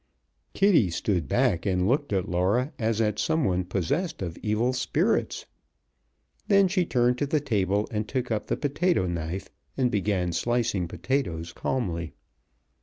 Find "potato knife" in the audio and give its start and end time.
8.57-9.51